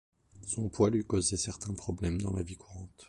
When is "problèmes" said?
1.75-2.19